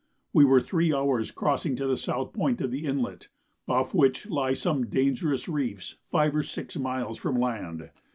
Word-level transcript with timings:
We 0.33 0.45
were 0.45 0.59
three 0.61 0.91
hours 0.91 1.29
crossing 1.29 1.75
to 1.75 1.85
the 1.85 1.95
south 1.95 2.33
point 2.33 2.59
of 2.59 2.71
the 2.71 2.85
inlet, 2.87 3.27
off 3.67 3.93
which 3.93 4.27
lie 4.27 4.55
some 4.55 4.87
dangerous 4.87 5.47
reefs 5.47 5.97
five 6.09 6.35
or 6.35 6.41
six 6.41 6.75
miles 6.75 7.19
from 7.19 7.39
land. 7.39 7.91